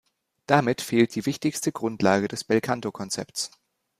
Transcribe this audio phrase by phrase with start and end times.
[0.47, 3.51] Damit fehlt die wichtigste Grundlage des Belcanto-Konzepts.